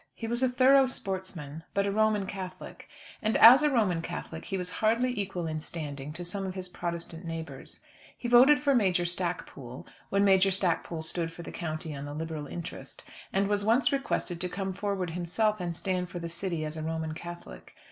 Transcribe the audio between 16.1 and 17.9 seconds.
the City as a Roman Catholic.